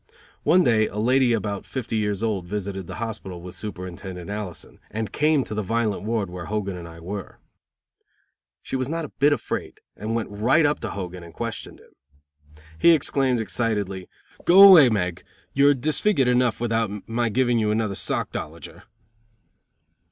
[0.41, 5.11] One day a lady about fifty years old visited the hospital with Superintendent Allison, and
[5.13, 7.37] came to the violent ward where Hogan and I were.
[8.63, 11.91] She was not a bit afraid, and went right up to Hogan and questioned him.
[12.79, 14.09] He exclaimed, excitedly,
[14.43, 15.21] "Go away, Meg.
[15.53, 18.81] You're disfigured enough without my giving you another sockdolager."